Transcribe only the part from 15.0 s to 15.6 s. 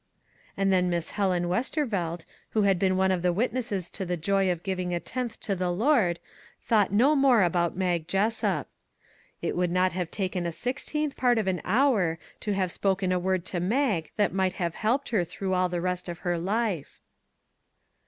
her through